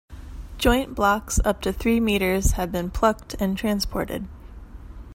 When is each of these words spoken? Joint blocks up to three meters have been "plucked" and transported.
Joint 0.57 0.95
blocks 0.95 1.39
up 1.45 1.61
to 1.61 1.71
three 1.71 1.99
meters 1.99 2.53
have 2.53 2.71
been 2.71 2.89
"plucked" 2.89 3.35
and 3.39 3.55
transported. 3.55 4.27